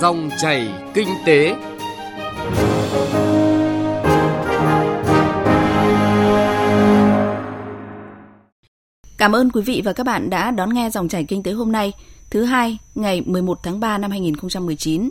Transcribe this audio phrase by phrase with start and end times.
[0.00, 1.54] Dòng chảy kinh tế.
[9.18, 11.72] Cảm ơn quý vị và các bạn đã đón nghe dòng chảy kinh tế hôm
[11.72, 11.92] nay,
[12.30, 15.10] thứ hai, ngày 11 tháng 3 năm 2019.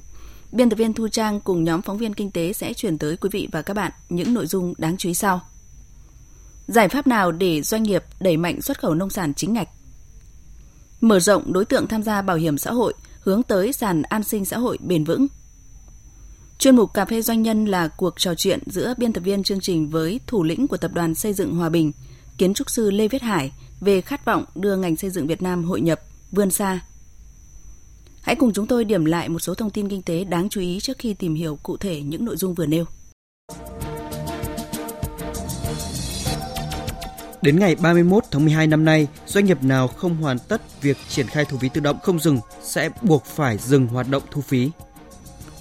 [0.52, 3.30] Biên tập viên Thu Trang cùng nhóm phóng viên kinh tế sẽ chuyển tới quý
[3.34, 5.42] vị và các bạn những nội dung đáng chú ý sau.
[6.68, 9.70] Giải pháp nào để doanh nghiệp đẩy mạnh xuất khẩu nông sản chính ngạch?
[11.02, 12.94] Mở rộng đối tượng tham gia bảo hiểm xã hội
[13.28, 15.28] hướng tới sàn an sinh xã hội bền vững.
[16.60, 19.60] Chuyên mục Cà phê Doanh nhân là cuộc trò chuyện giữa biên tập viên chương
[19.60, 21.92] trình với thủ lĩnh của Tập đoàn Xây dựng Hòa Bình,
[22.38, 23.52] kiến trúc sư Lê Viết Hải
[23.82, 26.02] về khát vọng đưa ngành xây dựng Việt Nam hội nhập,
[26.32, 26.80] vươn xa.
[28.22, 30.80] Hãy cùng chúng tôi điểm lại một số thông tin kinh tế đáng chú ý
[30.80, 32.86] trước khi tìm hiểu cụ thể những nội dung vừa nêu.
[37.48, 41.28] Đến ngày 31 tháng 12 năm nay, doanh nghiệp nào không hoàn tất việc triển
[41.28, 44.70] khai thu phí tự động không dừng sẽ buộc phải dừng hoạt động thu phí.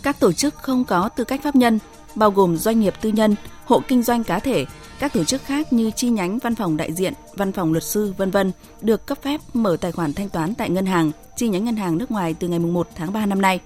[0.02, 1.78] Các tổ chức không có tư cách pháp nhân,
[2.14, 3.34] bao gồm doanh nghiệp tư nhân,
[3.64, 4.66] hộ kinh doanh cá thể,
[4.98, 8.14] các tổ chức khác như chi nhánh văn phòng đại diện, văn phòng luật sư,
[8.16, 11.64] vân vân được cấp phép mở tài khoản thanh toán tại ngân hàng, chi nhánh
[11.64, 13.60] ngân hàng nước ngoài từ ngày 1 tháng 3 năm nay.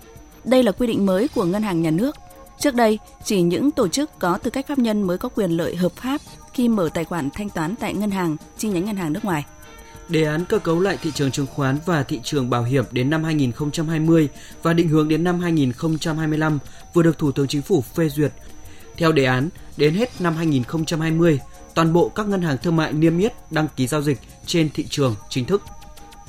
[0.45, 2.17] Đây là quy định mới của ngân hàng nhà nước.
[2.59, 5.77] Trước đây, chỉ những tổ chức có tư cách pháp nhân mới có quyền lợi
[5.77, 6.21] hợp pháp
[6.55, 9.45] khi mở tài khoản thanh toán tại ngân hàng, chi nhánh ngân hàng nước ngoài.
[10.09, 13.11] Đề án cơ cấu lại thị trường chứng khoán và thị trường bảo hiểm đến
[13.11, 14.29] năm 2020
[14.63, 16.59] và định hướng đến năm 2025
[16.95, 18.33] vừa được Thủ tướng Chính phủ phê duyệt.
[18.97, 21.41] Theo đề án, đến hết năm 2020,
[21.75, 24.87] toàn bộ các ngân hàng thương mại niêm yết đăng ký giao dịch trên thị
[24.91, 25.63] trường chính thức.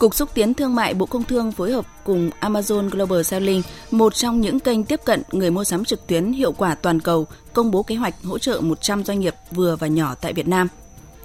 [0.02, 4.16] Cục xúc tiến thương mại Bộ Công Thương phối hợp cùng Amazon Global Selling, một
[4.16, 7.72] trong những kênh tiếp cận người mua sắm trực tuyến hiệu quả toàn cầu, công
[7.72, 10.68] bố kế hoạch hỗ trợ 100 doanh nghiệp vừa và nhỏ tại Việt Nam.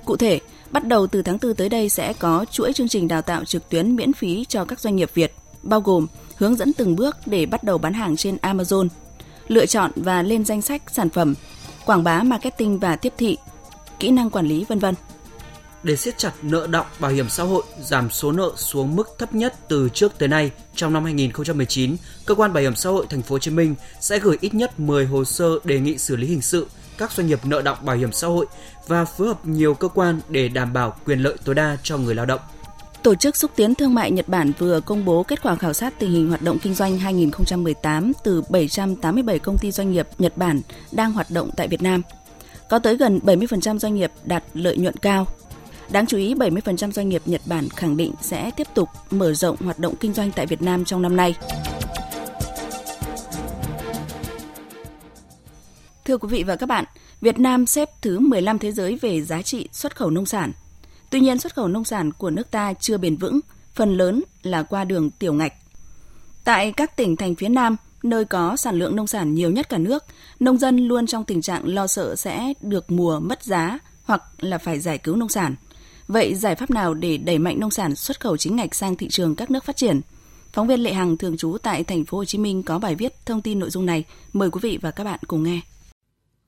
[0.04, 3.22] Cụ thể, bắt đầu từ tháng 4 tới đây sẽ có chuỗi chương trình đào
[3.22, 6.96] tạo trực tuyến miễn phí cho các doanh nghiệp Việt, bao gồm hướng dẫn từng
[6.96, 8.88] bước để bắt đầu bán hàng trên Amazon,
[9.48, 11.34] lựa chọn và lên danh sách sản phẩm,
[11.86, 13.36] quảng bá marketing và tiếp thị,
[13.98, 14.94] kỹ năng quản lý vân vân
[15.86, 19.34] để siết chặt nợ động bảo hiểm xã hội, giảm số nợ xuống mức thấp
[19.34, 23.22] nhất từ trước tới nay trong năm 2019, cơ quan bảo hiểm xã hội thành
[23.22, 26.26] phố Hồ Chí Minh sẽ gửi ít nhất 10 hồ sơ đề nghị xử lý
[26.26, 26.66] hình sự
[26.98, 28.46] các doanh nghiệp nợ động bảo hiểm xã hội
[28.86, 32.14] và phối hợp nhiều cơ quan để đảm bảo quyền lợi tối đa cho người
[32.14, 32.40] lao động.
[33.02, 35.98] Tổ chức xúc tiến thương mại Nhật Bản vừa công bố kết quả khảo sát
[35.98, 40.60] tình hình hoạt động kinh doanh 2018 từ 787 công ty doanh nghiệp Nhật Bản
[40.92, 42.02] đang hoạt động tại Việt Nam.
[42.70, 45.26] Có tới gần 70% doanh nghiệp đạt lợi nhuận cao,
[45.90, 49.56] Đáng chú ý, 70% doanh nghiệp Nhật Bản khẳng định sẽ tiếp tục mở rộng
[49.56, 51.34] hoạt động kinh doanh tại Việt Nam trong năm nay.
[56.04, 56.84] Thưa quý vị và các bạn,
[57.20, 60.52] Việt Nam xếp thứ 15 thế giới về giá trị xuất khẩu nông sản.
[61.10, 63.40] Tuy nhiên, xuất khẩu nông sản của nước ta chưa bền vững,
[63.74, 65.52] phần lớn là qua đường tiểu ngạch.
[66.44, 69.78] Tại các tỉnh thành phía Nam, nơi có sản lượng nông sản nhiều nhất cả
[69.78, 70.04] nước,
[70.40, 74.58] nông dân luôn trong tình trạng lo sợ sẽ được mùa mất giá hoặc là
[74.58, 75.54] phải giải cứu nông sản.
[76.08, 79.08] Vậy giải pháp nào để đẩy mạnh nông sản xuất khẩu chính ngạch sang thị
[79.10, 80.00] trường các nước phát triển?
[80.52, 83.12] Phóng viên Lệ Hằng thường trú tại thành phố Hồ Chí Minh có bài viết
[83.26, 84.04] thông tin nội dung này.
[84.32, 85.60] Mời quý vị và các bạn cùng nghe.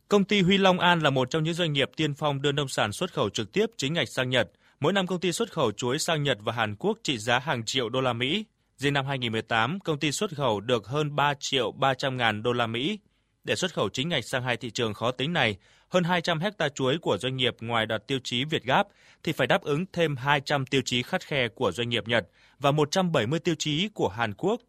[0.09, 2.69] Công ty Huy Long An là một trong những doanh nghiệp tiên phong đưa nông
[2.69, 4.51] sản xuất khẩu trực tiếp chính ngạch sang Nhật.
[4.81, 7.65] Mỗi năm công ty xuất khẩu chuối sang Nhật và Hàn Quốc trị giá hàng
[7.65, 8.45] triệu đô la Mỹ.
[8.77, 12.67] Riêng năm 2018, công ty xuất khẩu được hơn 3 triệu 300 ngàn đô la
[12.67, 12.99] Mỹ.
[13.45, 15.57] Để xuất khẩu chính ngạch sang hai thị trường khó tính này,
[15.89, 18.87] hơn 200 hecta chuối của doanh nghiệp ngoài đạt tiêu chí Việt Gáp
[19.23, 22.29] thì phải đáp ứng thêm 200 tiêu chí khắt khe của doanh nghiệp Nhật
[22.59, 24.61] và 170 tiêu chí của Hàn Quốc.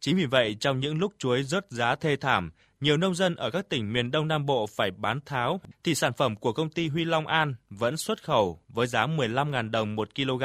[0.00, 2.50] Chính vì vậy, trong những lúc chuối rớt giá thê thảm,
[2.80, 6.12] nhiều nông dân ở các tỉnh miền Đông Nam Bộ phải bán tháo, thì sản
[6.12, 10.08] phẩm của công ty Huy Long An vẫn xuất khẩu với giá 15.000 đồng 1
[10.14, 10.42] kg,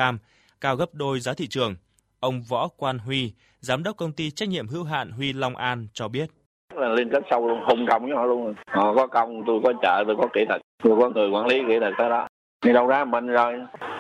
[0.62, 1.76] cao gấp đôi giá thị trường.
[2.20, 5.88] Ông Võ Quan Huy, giám đốc công ty trách nhiệm hữu hạn Huy Long An
[5.94, 6.30] cho biết
[6.76, 9.74] là liên kết sâu luôn hùng công với họ luôn họ có công, tôi có
[9.82, 12.28] chợ tôi có kỹ thuật, tôi có người quản lý kỹ thuật tới đó.
[12.66, 13.54] Thì đâu ra mình rồi,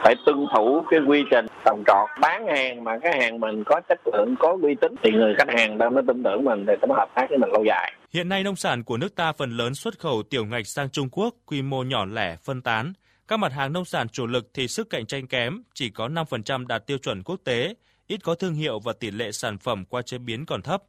[0.03, 3.81] phải tuân thủ cái quy trình trồng trọt, bán hàng mà cái hàng mình có
[3.89, 6.73] chất lượng, có uy tín, thì người khách hàng ta mới tin tưởng mình thì
[6.87, 7.93] mới hợp tác với mình lâu dài.
[8.13, 11.09] Hiện nay nông sản của nước ta phần lớn xuất khẩu tiểu ngạch sang Trung
[11.11, 12.93] Quốc, quy mô nhỏ lẻ, phân tán.
[13.27, 16.67] Các mặt hàng nông sản chủ lực thì sức cạnh tranh kém, chỉ có 5%
[16.67, 17.73] đạt tiêu chuẩn quốc tế,
[18.07, 20.83] ít có thương hiệu và tỷ lệ sản phẩm qua chế biến còn thấp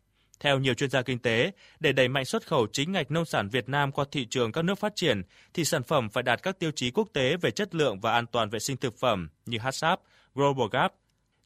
[0.44, 3.48] theo nhiều chuyên gia kinh tế, để đẩy mạnh xuất khẩu chính ngạch nông sản
[3.48, 5.22] Việt Nam qua thị trường các nước phát triển,
[5.54, 8.26] thì sản phẩm phải đạt các tiêu chí quốc tế về chất lượng và an
[8.26, 10.00] toàn vệ sinh thực phẩm như HACCP,
[10.34, 10.92] Global Gap.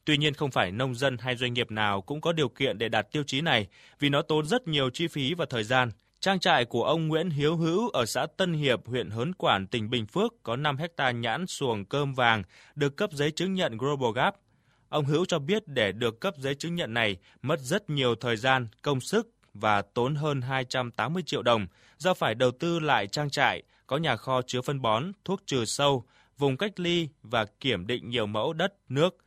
[0.05, 2.89] Tuy nhiên không phải nông dân hay doanh nghiệp nào cũng có điều kiện để
[2.89, 3.67] đạt tiêu chí này
[3.99, 5.91] vì nó tốn rất nhiều chi phí và thời gian.
[6.19, 9.89] Trang trại của ông Nguyễn Hiếu Hữu ở xã Tân Hiệp, huyện Hớn Quản, tỉnh
[9.89, 12.43] Bình Phước có 5 hecta nhãn xuồng cơm vàng
[12.75, 14.35] được cấp giấy chứng nhận Global Gap–
[14.89, 18.37] Ông Hữu cho biết để được cấp giấy chứng nhận này mất rất nhiều thời
[18.37, 23.29] gian, công sức và tốn hơn 280 triệu đồng do phải đầu tư lại trang
[23.29, 26.05] trại, có nhà kho chứa phân bón, thuốc trừ sâu,
[26.37, 29.17] vùng cách ly và kiểm định nhiều mẫu đất, nước.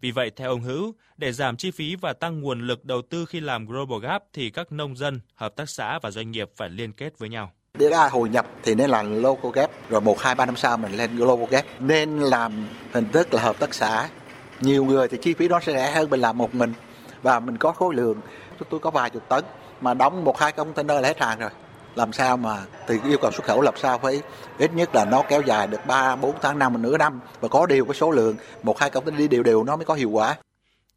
[0.00, 3.24] Vì vậy, theo ông Hữu, để giảm chi phí và tăng nguồn lực đầu tư
[3.24, 6.68] khi làm Global Gap thì các nông dân, hợp tác xã và doanh nghiệp phải
[6.68, 7.52] liên kết với nhau.
[7.78, 10.76] Để ra hồi nhập thì nên là local gap, rồi một hai ba năm sau
[10.76, 11.64] mình lên global gap.
[11.80, 14.08] Nên làm hình thức là hợp tác xã.
[14.62, 16.72] Nhiều người thì chi phí đó sẽ rẻ hơn mình làm một mình
[17.22, 18.20] và mình có khối lượng.
[18.70, 19.44] Tôi có vài chục tấn
[19.80, 21.50] mà đóng một hai container là hết hàng rồi
[21.94, 24.20] làm sao mà thì yêu cầu xuất khẩu làm sao phải
[24.58, 27.66] ít nhất là nó kéo dài được 3, 4 tháng năm nửa năm và có
[27.66, 30.10] điều cái số lượng một hai công ty đi đều đều nó mới có hiệu
[30.10, 30.36] quả.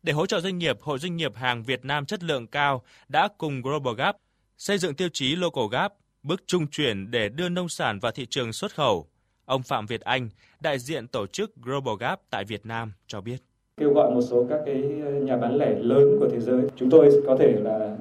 [0.04, 3.28] Để hỗ trợ doanh nghiệp, Hội doanh nghiệp hàng Việt Nam chất lượng cao đã
[3.38, 4.16] cùng Global Gap
[4.58, 8.26] xây dựng tiêu chí Local Gap, bước trung chuyển để đưa nông sản vào thị
[8.30, 9.08] trường xuất khẩu.
[9.46, 10.30] Ông Phạm Việt Anh,
[10.60, 13.38] đại diện tổ chức Global Gap tại Việt Nam cho biết
[13.80, 16.62] kêu gọi một số các cái ờ, nhà bán lẻ lớn của thế giới.
[16.76, 17.98] Chúng tôi có thể là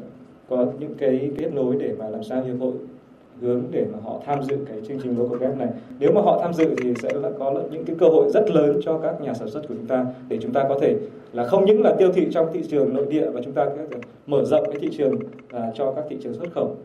[0.48, 2.72] có những cái kết nối để mà làm sao hiệp hội
[3.40, 5.68] hướng để mà họ tham dự cái chương trình local gap này.
[5.98, 8.80] Nếu mà họ tham dự thì sẽ là có những cái cơ hội rất lớn
[8.84, 10.96] cho các nhà sản xuất của chúng ta để chúng ta có thể
[11.32, 13.76] là không những là tiêu thụ trong thị trường nội địa và chúng ta có
[13.76, 15.18] thể mở rộng cái thị trường
[15.50, 16.76] à, cho các thị trường xuất khẩu.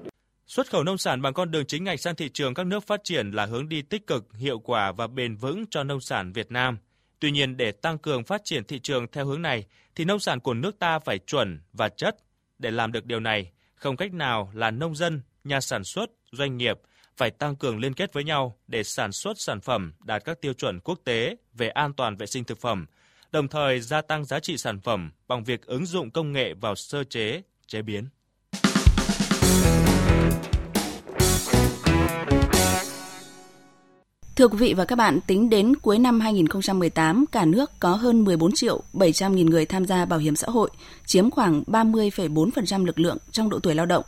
[0.47, 3.03] Xuất khẩu nông sản bằng con đường chính ngạch sang thị trường các nước phát
[3.03, 6.51] triển là hướng đi tích cực, hiệu quả và bền vững cho nông sản Việt
[6.51, 6.77] Nam.
[7.19, 10.39] Tuy nhiên để tăng cường phát triển thị trường theo hướng này thì nông sản
[10.39, 12.17] của nước ta phải chuẩn và chất
[12.59, 16.57] để làm được điều này, không cách nào là nông dân, nhà sản xuất, doanh
[16.57, 16.79] nghiệp
[17.17, 20.53] phải tăng cường liên kết với nhau để sản xuất sản phẩm đạt các tiêu
[20.53, 22.85] chuẩn quốc tế về an toàn vệ sinh thực phẩm,
[23.31, 26.75] đồng thời gia tăng giá trị sản phẩm bằng việc ứng dụng công nghệ vào
[26.75, 28.07] sơ chế, chế biến.
[34.39, 38.23] Thưa quý vị và các bạn, tính đến cuối năm 2018, cả nước có hơn
[38.23, 40.69] 14 triệu 700 nghìn người tham gia bảo hiểm xã hội,
[41.05, 44.03] chiếm khoảng 30,4% lực lượng trong độ tuổi lao động.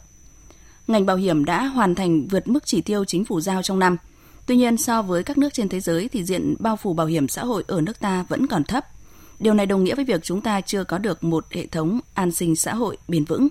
[0.88, 3.98] Ngành bảo hiểm đã hoàn thành vượt mức chỉ tiêu chính phủ giao trong năm.
[4.46, 7.28] Tuy nhiên, so với các nước trên thế giới thì diện bao phủ bảo hiểm
[7.28, 8.86] xã hội ở nước ta vẫn còn thấp.
[9.40, 12.32] Điều này đồng nghĩa với việc chúng ta chưa có được một hệ thống an
[12.32, 13.48] sinh xã hội bền vững.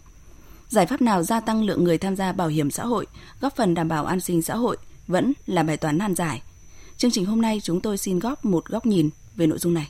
[0.69, 3.07] Giải pháp nào gia tăng lượng người tham gia bảo hiểm xã hội,
[3.41, 6.43] góp phần đảm bảo an sinh xã hội vẫn là bài toán nan giải–
[7.01, 9.89] Chương trình hôm nay chúng tôi xin góp một góc nhìn về nội dung này.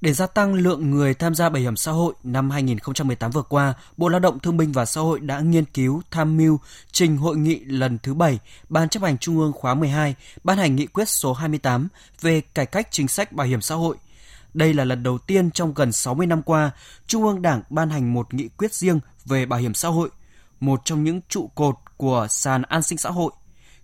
[0.00, 3.74] Để gia tăng lượng người tham gia bảo hiểm xã hội, năm 2018 vừa qua,
[3.96, 6.58] Bộ Lao động Thương binh và Xã hội đã nghiên cứu, tham mưu,
[6.92, 10.76] trình hội nghị lần thứ 7 Ban chấp hành Trung ương khóa 12 ban hành
[10.76, 11.88] nghị quyết số 28
[12.20, 13.96] về cải cách chính sách bảo hiểm xã hội.
[14.54, 16.70] Đây là lần đầu tiên trong gần 60 năm qua,
[17.06, 20.08] Trung ương Đảng ban hành một nghị quyết riêng về bảo hiểm xã hội,
[20.60, 23.32] một trong những trụ cột của sàn an sinh xã hội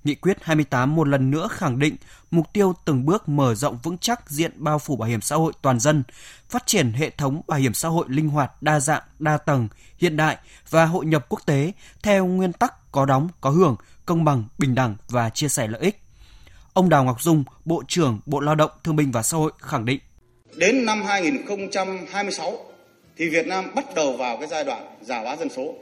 [0.08, 1.96] Nghị quyết 28 một lần nữa khẳng định
[2.30, 5.52] mục tiêu từng bước mở rộng vững chắc diện bao phủ bảo hiểm xã hội
[5.62, 6.02] toàn dân,
[6.48, 9.68] phát triển hệ thống bảo hiểm xã hội linh hoạt, đa dạng, đa tầng,
[9.98, 10.36] hiện đại
[10.70, 11.72] và hội nhập quốc tế
[12.02, 13.76] theo nguyên tắc có đóng, có hưởng,
[14.06, 16.00] công bằng, bình đẳng và chia sẻ lợi ích.
[16.72, 19.84] Ông Đào Ngọc Dung, Bộ trưởng Bộ Lao động Thương binh và Xã hội khẳng
[19.84, 20.00] định.
[20.54, 22.52] Đến năm 2026
[23.16, 25.74] thì Việt Nam bắt đầu vào cái giai đoạn già hóa dân số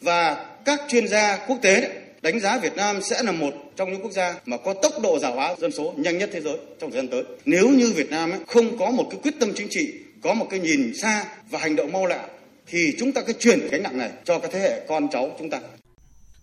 [0.00, 4.02] và các chuyên gia quốc tế đánh giá Việt Nam sẽ là một trong những
[4.02, 6.90] quốc gia mà có tốc độ già hóa dân số nhanh nhất thế giới trong
[6.90, 7.24] thời gian tới.
[7.44, 10.60] Nếu như Việt Nam không có một cái quyết tâm chính trị, có một cái
[10.60, 12.18] nhìn xa và hành động mau lẹ
[12.66, 15.50] thì chúng ta cứ chuyển gánh nặng này cho các thế hệ con cháu chúng
[15.50, 15.60] ta.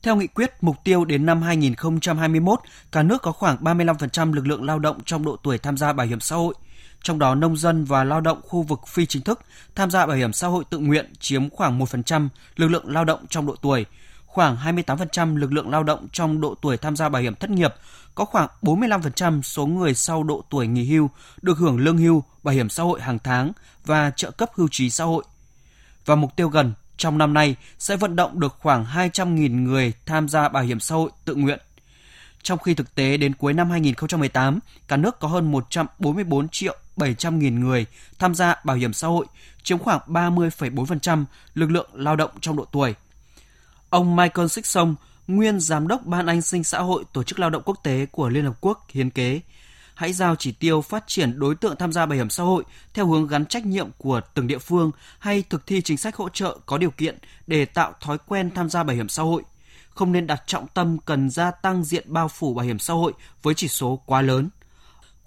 [0.04, 2.60] Theo nghị quyết, mục tiêu đến năm 2021,
[2.92, 6.08] cả nước có khoảng 35% lực lượng lao động trong độ tuổi tham gia bảo
[6.08, 6.54] hiểm xã hội.
[7.04, 9.40] Trong đó, nông dân và lao động khu vực phi chính thức
[9.76, 13.26] tham gia bảo hiểm xã hội tự nguyện chiếm khoảng 1% lực lượng lao động
[13.30, 13.86] trong độ tuổi,
[14.30, 17.74] khoảng 28% lực lượng lao động trong độ tuổi tham gia bảo hiểm thất nghiệp,
[18.16, 21.10] có khoảng 45% số người sau độ tuổi nghỉ hưu
[21.42, 23.52] được hưởng lương hưu, bảo hiểm xã hội hàng tháng
[23.86, 25.24] và trợ cấp hưu trí xã hội.
[26.06, 30.30] Và mục tiêu gần trong năm nay sẽ vận động được khoảng 200.000 người tham
[30.30, 31.60] gia bảo hiểm xã hội tự nguyện.
[32.44, 37.40] Trong khi thực tế đến cuối năm 2018, cả nước có hơn 144 triệu 700
[37.40, 37.86] nghìn người
[38.20, 39.26] tham gia bảo hiểm xã hội,
[39.64, 42.96] chiếm khoảng 30,4% lực lượng lao động trong độ tuổi–
[43.90, 44.96] Ông Michael Sixson,
[45.28, 48.30] nguyên giám đốc Ban An sinh xã hội Tổ chức Lao động Quốc tế của
[48.30, 49.42] Liên Hợp Quốc hiến kế,
[49.96, 53.08] hãy giao chỉ tiêu phát triển đối tượng tham gia bảo hiểm xã hội theo
[53.08, 56.58] hướng gắn trách nhiệm của từng địa phương hay thực thi chính sách hỗ trợ
[56.66, 57.18] có điều kiện
[57.48, 59.44] để tạo thói quen tham gia bảo hiểm xã hội.
[59.90, 63.14] Không nên đặt trọng tâm cần gia tăng diện bao phủ bảo hiểm xã hội
[63.44, 64.50] với chỉ số quá lớn.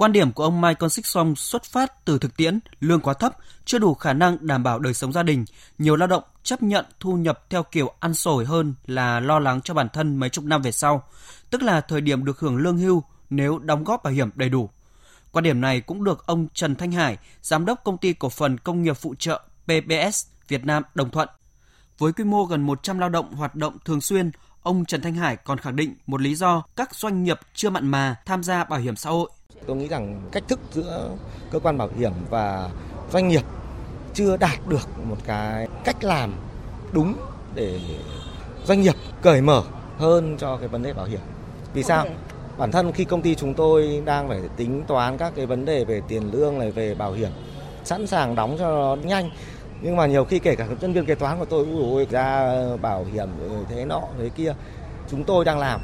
[0.02, 3.78] Quan điểm của ông Michael Sixson xuất phát từ thực tiễn, lương quá thấp, chưa
[3.78, 5.44] đủ khả năng đảm bảo đời sống gia đình.
[5.78, 9.60] Nhiều lao động chấp nhận thu nhập theo kiểu ăn sổi hơn là lo lắng
[9.60, 11.02] cho bản thân mấy chục năm về sau,
[11.50, 14.70] tức là thời điểm được hưởng lương hưu nếu đóng góp bảo hiểm đầy đủ.
[15.32, 18.58] Quan điểm này cũng được ông Trần Thanh Hải, giám đốc công ty cổ phần
[18.58, 21.28] công nghiệp phụ trợ PBS Việt Nam đồng thuận.
[21.98, 24.30] Với quy mô gần 100 lao động hoạt động thường xuyên,
[24.62, 27.86] ông Trần Thanh Hải còn khẳng định một lý do các doanh nghiệp chưa mặn
[27.86, 29.30] mà tham gia bảo hiểm xã hội.
[29.66, 31.10] Tôi nghĩ rằng cách thức giữa
[31.50, 32.70] cơ quan bảo hiểm và
[33.12, 33.42] doanh nghiệp
[34.14, 36.34] chưa đạt được một cái cách làm
[36.92, 37.14] đúng
[37.54, 37.80] để
[38.64, 39.62] doanh nghiệp cởi mở
[39.98, 41.20] hơn cho cái vấn đề bảo hiểm.
[41.74, 42.06] Vì sao?
[42.58, 45.84] Bản thân khi công ty chúng tôi đang phải tính toán các cái vấn đề
[45.84, 47.30] về tiền lương này về bảo hiểm
[47.84, 49.30] sẵn sàng đóng cho nó nhanh
[49.82, 53.04] nhưng mà nhiều khi kể cả nhân viên kế toán của tôi ui ra bảo
[53.12, 54.54] hiểm ừ, thế nọ, thế kia.
[55.10, 55.80] Chúng tôi đang làm,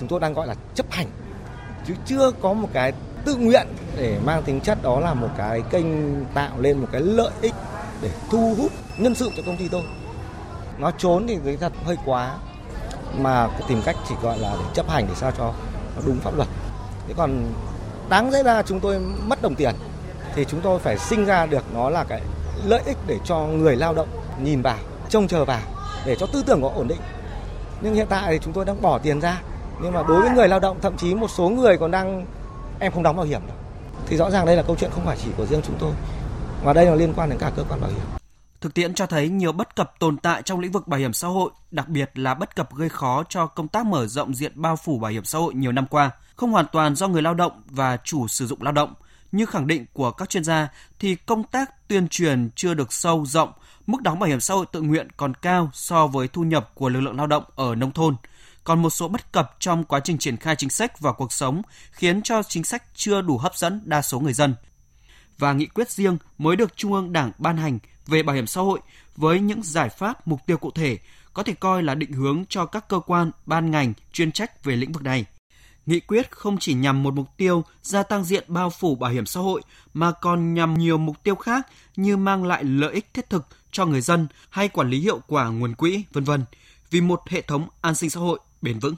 [0.00, 1.06] chúng tôi đang gọi là chấp hành.
[1.86, 2.92] Chứ chưa có một cái
[3.24, 5.84] tự nguyện để mang tính chất đó là một cái kênh
[6.34, 7.54] tạo lên một cái lợi ích
[8.02, 9.82] để thu hút nhân sự cho công ty tôi.
[10.78, 12.36] Nó trốn thì thấy thật hơi quá,
[13.18, 15.44] mà tìm cách chỉ gọi là để chấp hành để sao cho
[15.96, 16.48] nó đúng pháp luật.
[17.08, 17.52] Thế còn
[18.08, 19.74] đáng lẽ ra chúng tôi mất đồng tiền,
[20.34, 22.20] thì chúng tôi phải sinh ra được nó là cái
[22.64, 24.08] lợi ích để cho người lao động
[24.42, 25.60] nhìn vào trông chờ vào
[26.06, 27.00] để cho tư tưởng có ổn định.
[27.80, 29.40] Nhưng hiện tại thì chúng tôi đang bỏ tiền ra
[29.82, 32.26] nhưng mà đối với người lao động thậm chí một số người còn đang
[32.80, 33.56] em không đóng bảo hiểm đâu.
[34.06, 35.92] Thì rõ ràng đây là câu chuyện không phải chỉ của riêng chúng tôi
[36.64, 38.04] mà đây là liên quan đến cả cơ quan bảo hiểm.
[38.60, 41.28] Thực tiễn cho thấy nhiều bất cập tồn tại trong lĩnh vực bảo hiểm xã
[41.28, 44.76] hội, đặc biệt là bất cập gây khó cho công tác mở rộng diện bao
[44.76, 47.62] phủ bảo hiểm xã hội nhiều năm qua, không hoàn toàn do người lao động
[47.70, 48.94] và chủ sử dụng lao động.
[49.32, 50.68] Như khẳng định của các chuyên gia
[50.98, 53.52] thì công tác tuyên truyền chưa được sâu rộng,
[53.86, 56.88] mức đóng bảo hiểm xã hội tự nguyện còn cao so với thu nhập của
[56.88, 58.16] lực lượng lao động ở nông thôn.
[58.64, 61.62] Còn một số bất cập trong quá trình triển khai chính sách vào cuộc sống
[61.92, 64.54] khiến cho chính sách chưa đủ hấp dẫn đa số người dân.
[65.38, 68.60] Và nghị quyết riêng mới được Trung ương Đảng ban hành về bảo hiểm xã
[68.60, 68.80] hội
[69.16, 70.98] với những giải pháp mục tiêu cụ thể
[71.32, 74.76] có thể coi là định hướng cho các cơ quan, ban ngành chuyên trách về
[74.76, 75.24] lĩnh vực này.
[75.86, 79.26] Nghị quyết không chỉ nhằm một mục tiêu gia tăng diện bao phủ bảo hiểm
[79.26, 79.62] xã hội
[79.94, 81.66] mà còn nhằm nhiều mục tiêu khác
[81.96, 85.48] như mang lại lợi ích thiết thực cho người dân hay quản lý hiệu quả
[85.48, 86.44] nguồn quỹ, vân vân,
[86.90, 88.94] vì một hệ thống an sinh xã hội bền vững.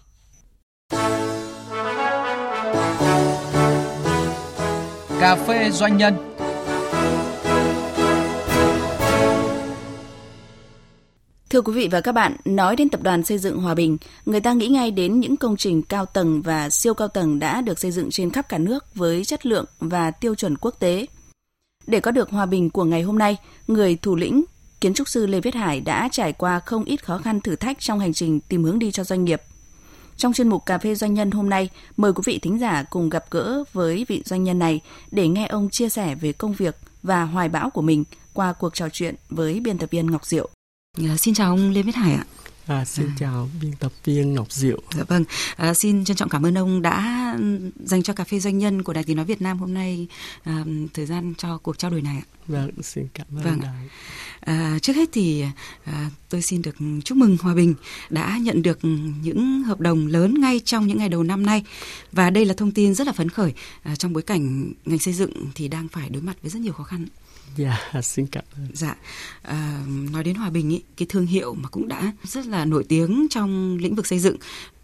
[5.21, 6.38] Cà phê doanh nhân
[11.51, 14.41] Thưa quý vị và các bạn, nói đến tập đoàn xây dựng Hòa Bình, người
[14.41, 17.79] ta nghĩ ngay đến những công trình cao tầng và siêu cao tầng đã được
[17.79, 21.07] xây dựng trên khắp cả nước với chất lượng và tiêu chuẩn quốc tế.
[21.87, 23.37] Để có được hòa bình của ngày hôm nay,
[23.67, 24.45] người thủ lĩnh
[24.81, 27.81] kiến trúc sư Lê Viết Hải đã trải qua không ít khó khăn thử thách
[27.81, 29.43] trong hành trình tìm hướng đi cho doanh nghiệp.
[30.17, 33.11] Trong chuyên mục Cà phê Doanh nhân hôm nay, mời quý vị thính giả cùng
[33.11, 36.77] gặp gỡ với vị doanh nhân này để nghe ông chia sẻ về công việc
[37.03, 40.51] và hoài bão của mình qua cuộc trò chuyện với biên tập viên Ngọc Diệu.
[41.07, 42.25] À, xin chào ông Lê Viết Hải ạ.
[42.67, 43.15] À, xin à.
[43.19, 44.79] chào biên tập viên Ngọc Diệu.
[44.97, 45.25] Dạ vâng,
[45.57, 47.35] à, xin trân trọng cảm ơn ông đã
[47.85, 50.07] dành cho cà phê doanh nhân của Đài Tiếng nói Việt Nam hôm nay
[50.43, 50.65] à,
[50.95, 52.27] thời gian cho cuộc trao đổi này ạ.
[52.47, 53.61] Vâng, xin cảm ơn vâng.
[53.61, 53.89] đài.
[54.49, 55.45] À, trước hết thì
[55.85, 57.75] à, tôi xin được chúc mừng Hòa Bình
[58.11, 58.79] đã nhận được
[59.23, 61.65] những hợp đồng lớn ngay trong những ngày đầu năm nay
[62.13, 63.53] và đây là thông tin rất là phấn khởi
[63.83, 66.73] à, trong bối cảnh ngành xây dựng thì đang phải đối mặt với rất nhiều
[66.73, 67.07] khó khăn.
[67.57, 68.69] Dạ, xin cảm ơn.
[68.73, 68.97] Dạ,
[69.43, 72.85] à, nói đến Hòa Bình ý, cái thương hiệu mà cũng đã rất là nổi
[72.89, 74.37] tiếng trong lĩnh vực xây dựng.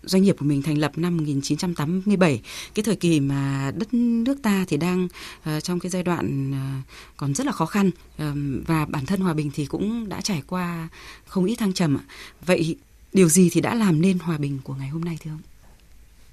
[0.07, 2.41] Doanh nghiệp của mình thành lập năm 1987,
[2.75, 6.85] cái thời kỳ mà đất nước ta thì đang uh, trong cái giai đoạn uh,
[7.17, 8.23] còn rất là khó khăn uh,
[8.67, 10.89] và bản thân Hòa Bình thì cũng đã trải qua
[11.27, 11.99] không ít thăng trầm.
[12.47, 12.77] Vậy
[13.13, 15.41] điều gì thì đã làm nên Hòa Bình của ngày hôm nay thưa ông?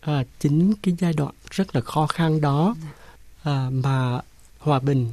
[0.02, 2.90] À, chính cái giai đoạn rất là khó khăn đó dạ.
[3.52, 4.22] à, mà
[4.60, 5.12] Hòa Bình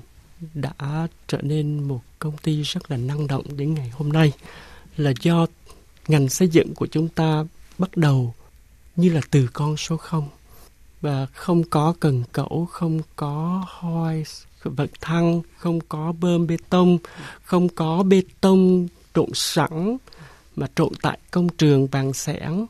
[0.55, 4.33] đã trở nên một công ty rất là năng động đến ngày hôm nay
[4.97, 5.47] là do
[6.09, 7.45] ngành xây dựng của chúng ta
[7.79, 8.35] bắt đầu
[8.99, 10.29] như là từ con số 0
[11.01, 14.25] và không có cần cẩu, không có hoi
[14.63, 16.99] vật thăng, không có bơm bê tông,
[17.43, 19.97] không có bê tông trộn sẵn
[20.57, 22.67] mà trộn tại công trường vàng sẻn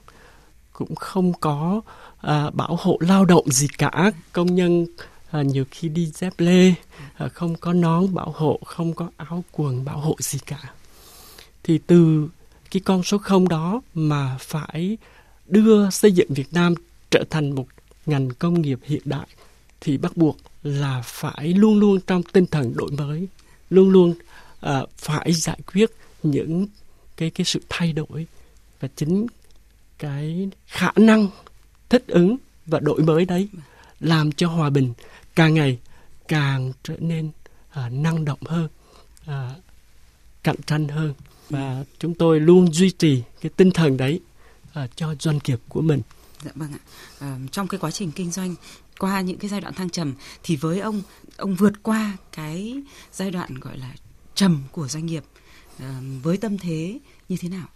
[0.73, 1.81] cũng không có
[2.21, 4.11] à, bảo hộ lao động gì cả.
[4.33, 4.87] Công nhân
[5.31, 6.75] à, nhiều khi đi dép lê
[7.15, 10.61] à, không có nón bảo hộ không có áo quần bảo hộ gì cả.
[11.63, 12.29] Thì từ
[12.71, 14.99] cái con số không đó mà phải
[15.49, 16.75] đưa xây dựng Việt Nam
[17.11, 17.67] trở thành một
[18.07, 19.27] ngành công nghiệp hiện đại
[19.81, 23.29] thì bắt buộc là phải luôn luôn trong tinh thần đổi mới
[23.71, 24.15] luôn luôn
[24.61, 25.91] à, phải giải quyết
[26.23, 26.67] những
[27.17, 28.27] cái cái sự thay đổi
[28.81, 29.27] và chính
[29.99, 31.29] cái khả năng
[31.89, 32.37] thích ứng
[32.67, 33.49] và đổi mới đấy
[34.01, 34.93] làm cho hòa bình
[35.35, 35.79] càng ngày
[36.29, 37.31] càng trở nên
[37.71, 38.69] à, năng động hơn
[39.27, 39.55] à,
[40.43, 41.15] cạnh tranh hơn.
[41.51, 44.21] Và chúng tôi luôn duy trì cái tinh thần đấy
[44.73, 46.03] à, cho doanh nghiệp của mình.
[46.45, 46.79] Dạ vâng ạ.
[47.19, 48.55] À, trong cái quá trình kinh doanh
[48.99, 51.03] qua những cái giai đoạn thăng trầm thì với ông
[51.37, 52.83] ông vượt qua cái
[53.13, 53.95] giai đoạn gọi là
[54.35, 55.25] trầm của doanh nghiệp
[55.79, 56.99] à, với tâm thế
[57.29, 57.67] như thế nào?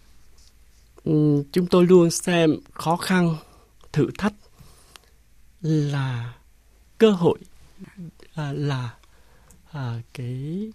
[1.04, 3.36] Ừ, chúng tôi luôn xem khó khăn,
[3.92, 4.34] thử thách
[5.60, 6.34] là
[6.98, 7.38] cơ hội
[8.34, 8.94] à, là
[9.72, 10.70] à, cái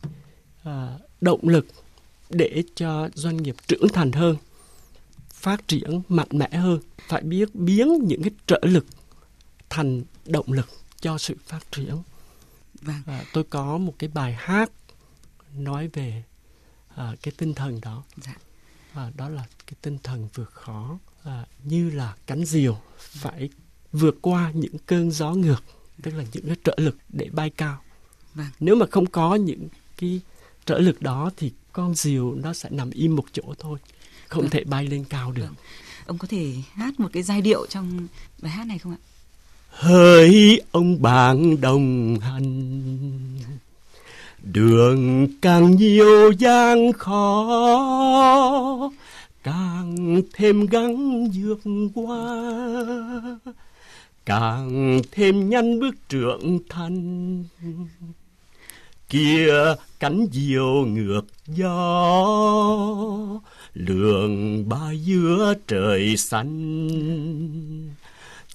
[0.63, 1.65] à, động lực
[2.29, 4.35] để cho doanh nghiệp trưởng thành hơn,
[5.37, 8.85] phát triển mạnh mẽ hơn, phải biết biến những cái trợ lực
[9.69, 10.69] thành động lực
[11.01, 11.97] cho sự phát triển.
[12.81, 13.01] Vâng.
[13.05, 14.71] À, tôi có một cái bài hát
[15.55, 16.23] nói về
[16.95, 18.03] à, cái tinh thần đó.
[18.17, 18.35] Dạ.
[18.93, 23.49] À, đó là cái tinh thần vượt khó à, như là cánh diều phải
[23.91, 25.63] vượt qua những cơn gió ngược
[26.01, 27.81] tức là những cái trợ lực để bay cao
[28.33, 28.47] vâng.
[28.59, 29.67] nếu mà không có những
[29.97, 30.21] cái
[30.65, 33.79] trợ lực đó thì con diều nó sẽ nằm im một chỗ thôi
[34.27, 34.49] không vâng.
[34.49, 35.55] thể bay lên cao được vâng.
[36.05, 38.07] ông có thể hát một cái giai điệu trong
[38.41, 38.99] bài hát này không ạ
[39.69, 42.81] hỡi ông bạn đồng hành
[44.43, 47.71] đường càng nhiều gian khó
[49.43, 51.59] càng thêm gắng vượt
[51.95, 52.43] qua
[54.25, 57.43] càng thêm nhanh bước trưởng thành
[59.09, 62.66] kia cánh diều ngược gió
[63.77, 66.77] lường ba giữa trời xanh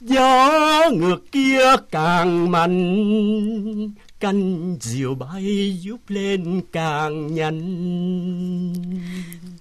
[0.00, 0.50] gió
[0.92, 8.72] ngược kia càng mạnh canh diều bay giúp lên càng nhanh.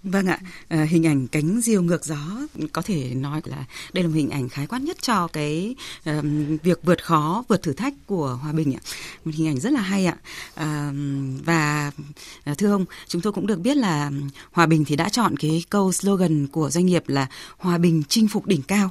[0.03, 4.09] Vâng ạ, à, hình ảnh cánh diều ngược gió có thể nói là đây là
[4.09, 7.93] một hình ảnh khái quát nhất cho cái um, việc vượt khó, vượt thử thách
[8.05, 8.81] của Hòa Bình ạ.
[9.25, 10.17] Một hình ảnh rất là hay ạ.
[10.55, 10.93] À,
[11.43, 11.91] và
[12.57, 14.11] thưa ông, chúng tôi cũng được biết là
[14.51, 17.27] Hòa Bình thì đã chọn cái câu slogan của doanh nghiệp là
[17.57, 18.89] Hòa Bình chinh phục đỉnh cao.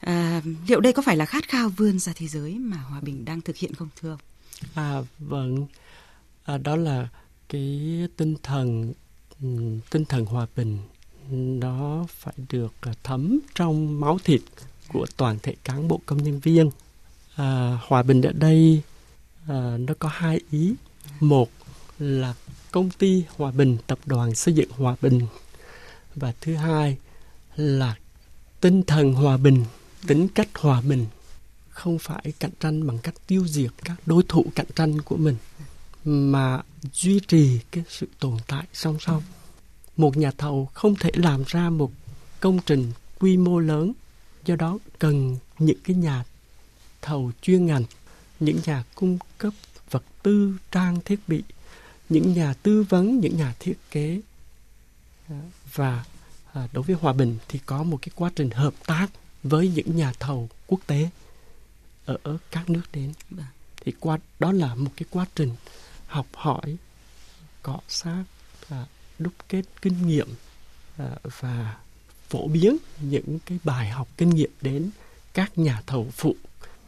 [0.00, 3.24] À, liệu đây có phải là khát khao vươn ra thế giới mà Hòa Bình
[3.24, 4.20] đang thực hiện không thưa ông?
[4.74, 5.66] À vâng,
[6.44, 7.08] à, đó là
[7.48, 7.80] cái
[8.16, 8.92] tinh thần
[9.42, 9.48] Ừ,
[9.90, 10.78] tinh thần hòa bình
[11.60, 14.40] nó phải được à, thấm trong máu thịt
[14.88, 16.70] của toàn thể cán bộ công nhân viên.
[17.36, 18.82] À, hòa bình ở đây
[19.48, 20.74] à, nó có hai ý.
[21.20, 21.50] Một
[21.98, 22.34] là
[22.70, 25.20] công ty Hòa Bình, tập đoàn xây dựng Hòa Bình
[26.14, 26.96] và thứ hai
[27.56, 27.96] là
[28.60, 29.64] tinh thần hòa bình,
[30.06, 31.06] tính cách hòa bình
[31.68, 35.36] không phải cạnh tranh bằng cách tiêu diệt các đối thủ cạnh tranh của mình
[36.08, 39.22] mà duy trì cái sự tồn tại song song.
[39.96, 41.92] Một nhà thầu không thể làm ra một
[42.40, 43.92] công trình quy mô lớn
[44.44, 46.24] do đó cần những cái nhà
[47.02, 47.84] thầu chuyên ngành
[48.40, 49.52] những nhà cung cấp
[49.90, 51.42] vật tư trang thiết bị
[52.08, 54.20] những nhà tư vấn những nhà thiết kế.
[55.74, 56.04] Và
[56.52, 59.06] à, đối với hòa bình thì có một cái quá trình hợp tác
[59.42, 61.10] với những nhà thầu quốc tế
[62.04, 63.12] ở các nước đến.
[63.30, 63.46] Vâng.
[63.84, 65.50] thì qua đó là một cái quá trình
[66.08, 66.76] học hỏi,
[67.62, 68.24] cọ sát
[68.68, 68.86] và
[69.18, 70.28] đúc kết kinh nghiệm
[70.98, 71.76] à, và
[72.28, 74.90] phổ biến những cái bài học kinh nghiệm đến
[75.34, 76.36] các nhà thầu phụ.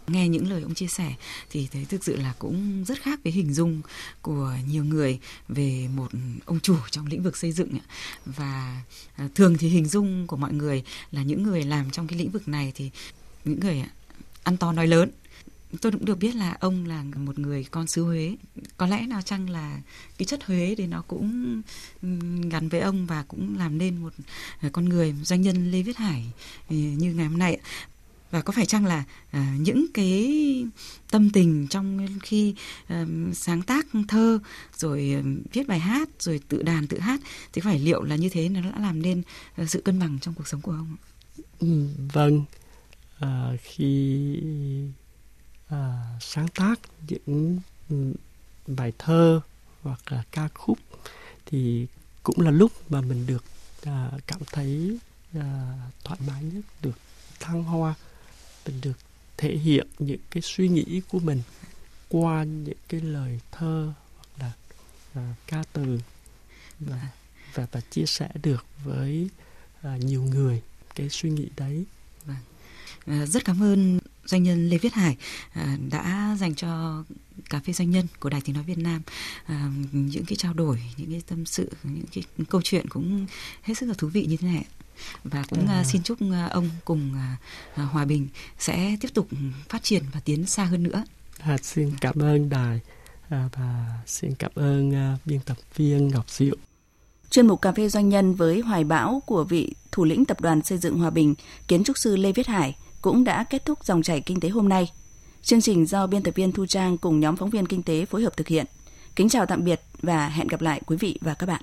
[0.07, 1.15] Nghe những lời ông chia sẻ
[1.51, 3.81] thì thấy thực sự là cũng rất khác với hình dung
[4.23, 6.11] của nhiều người về một
[6.45, 7.79] ông chủ trong lĩnh vực xây dựng
[8.27, 8.83] và
[9.17, 12.31] à, thường thì hình dung của mọi người là những người làm trong cái lĩnh
[12.31, 12.91] vực này thì
[13.45, 13.85] những người
[14.43, 15.11] ăn to nói lớn
[15.81, 18.37] tôi cũng được biết là ông là một người con xứ Huế.
[18.77, 19.81] Có lẽ nào chăng là
[20.19, 21.63] cái chất Huế thì nó cũng
[22.51, 24.13] gắn với ông và cũng làm nên một
[24.73, 26.33] con người doanh nhân Lê Viết Hải
[26.69, 27.59] ừ, như ngày hôm nay
[28.31, 30.35] và có phải chăng là à, những cái
[31.11, 32.55] tâm tình trong khi
[33.33, 34.39] sáng tác thơ
[34.77, 35.17] rồi
[35.53, 37.21] viết bài hát rồi tự đàn tự hát
[37.53, 39.23] thì phải liệu là như thế nó đã làm nên
[39.57, 40.97] ờ, sự cân bằng trong cuộc sống của ông
[41.59, 42.45] ừ, vâng.
[43.19, 44.41] À, khi
[45.71, 47.59] à, sáng tác những
[48.67, 49.41] bài thơ
[49.83, 50.79] hoặc là ca khúc
[51.47, 51.87] thì
[52.23, 53.45] cũng là lúc mà mình được
[53.83, 54.99] à, cảm thấy
[55.35, 56.99] à, thoải mái nhất được
[57.41, 57.95] thăng hoa.
[58.67, 58.99] Mình được
[59.37, 61.43] thể hiện những cái suy nghĩ của mình
[62.09, 64.53] qua những cái lời thơ hoặc là
[65.15, 66.01] à, ca từ
[66.81, 67.09] và,
[67.55, 69.29] và và chia sẻ được với
[69.83, 70.63] à, nhiều người
[70.95, 71.85] cái suy nghĩ đấy.
[72.25, 72.37] Vâng.
[73.07, 75.17] à, rất cảm ơn doanh nhân Lê Viết Hải
[75.53, 77.05] à, đã dành cho
[77.51, 79.03] cà phê doanh nhân của Đài Tiếng nói Việt Nam
[79.47, 83.27] à, những cái trao đổi, những cái tâm sự, những cái câu chuyện cũng
[83.63, 84.65] hết sức là thú vị như thế này
[85.25, 85.85] và cũng à.
[85.85, 86.19] xin chúc
[86.51, 87.15] ông cùng
[87.75, 89.29] hòa bình sẽ tiếp tục
[89.69, 91.05] phát triển và tiến xa hơn nữa.
[91.39, 92.81] À, xin cảm ơn đài
[93.29, 96.57] à, và xin cảm ơn à, biên tập viên Ngọc Diệu.
[97.31, 100.63] Chuyên mục cà phê doanh nhân với hoài bão của vị thủ lĩnh tập đoàn
[100.63, 101.35] xây dựng Hòa Bình,
[101.69, 104.69] kiến trúc sư Lê Viết Hải cũng đã kết thúc dòng chảy kinh tế hôm
[104.69, 104.91] nay.
[105.43, 108.23] Chương trình do biên tập viên Thu Trang cùng nhóm phóng viên kinh tế phối
[108.23, 108.67] hợp thực hiện.
[109.17, 111.63] Kính chào tạm biệt và hẹn gặp lại quý vị và các bạn.